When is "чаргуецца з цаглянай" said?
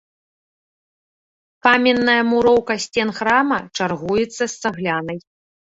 3.77-5.17